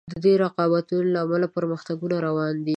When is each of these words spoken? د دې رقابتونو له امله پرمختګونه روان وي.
د 0.13 0.13
دې 0.25 0.33
رقابتونو 0.43 1.07
له 1.15 1.19
امله 1.25 1.47
پرمختګونه 1.57 2.15
روان 2.27 2.55
وي. 2.65 2.69